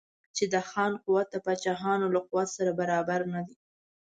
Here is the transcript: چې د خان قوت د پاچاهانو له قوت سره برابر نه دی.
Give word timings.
چې 0.35 0.43
د 0.53 0.55
خان 0.69 0.93
قوت 1.03 1.27
د 1.31 1.35
پاچاهانو 1.45 2.07
له 2.15 2.19
قوت 2.27 2.47
سره 2.57 2.71
برابر 2.79 3.21
نه 3.33 3.41
دی. 3.47 3.55